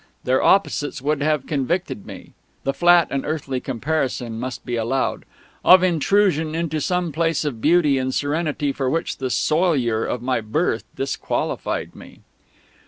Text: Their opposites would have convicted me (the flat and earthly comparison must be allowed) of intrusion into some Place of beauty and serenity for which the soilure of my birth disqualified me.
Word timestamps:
Their 0.23 0.41
opposites 0.41 0.99
would 0.99 1.21
have 1.21 1.45
convicted 1.45 2.07
me 2.07 2.33
(the 2.63 2.73
flat 2.73 3.09
and 3.11 3.23
earthly 3.23 3.59
comparison 3.59 4.39
must 4.39 4.65
be 4.65 4.75
allowed) 4.75 5.25
of 5.63 5.83
intrusion 5.83 6.55
into 6.55 6.81
some 6.81 7.11
Place 7.11 7.45
of 7.45 7.61
beauty 7.61 7.99
and 7.99 8.11
serenity 8.11 8.71
for 8.71 8.89
which 8.89 9.19
the 9.19 9.29
soilure 9.29 10.03
of 10.03 10.23
my 10.23 10.41
birth 10.41 10.85
disqualified 10.95 11.93
me. 11.93 12.21